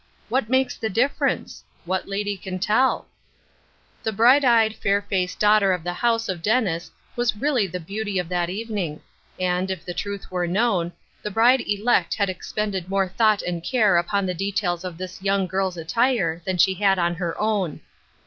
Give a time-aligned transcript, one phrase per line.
[0.29, 1.63] What makes the difference?
[1.85, 3.05] What lady can tell?
[4.01, 8.17] The bright; eyed, fair faced daughter of the house of Dennis was really the beauty
[8.17, 9.03] of that evening;
[9.39, 10.91] and, if the truth were known,
[11.21, 15.45] the bride elect had expended more thought and care upon the details of this young
[15.45, 17.79] girl's attire than she had on her own.